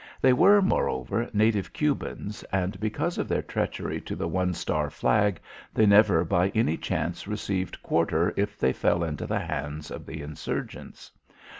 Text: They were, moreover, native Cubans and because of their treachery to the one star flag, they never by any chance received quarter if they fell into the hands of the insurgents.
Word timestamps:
They 0.19 0.33
were, 0.33 0.63
moreover, 0.63 1.29
native 1.31 1.73
Cubans 1.73 2.41
and 2.51 2.79
because 2.79 3.19
of 3.19 3.27
their 3.27 3.43
treachery 3.43 4.01
to 4.01 4.15
the 4.15 4.27
one 4.27 4.55
star 4.55 4.89
flag, 4.89 5.39
they 5.75 5.85
never 5.85 6.23
by 6.25 6.49
any 6.55 6.75
chance 6.75 7.27
received 7.27 7.83
quarter 7.83 8.33
if 8.35 8.57
they 8.57 8.73
fell 8.73 9.03
into 9.03 9.27
the 9.27 9.41
hands 9.41 9.91
of 9.91 10.07
the 10.07 10.23
insurgents. 10.23 11.11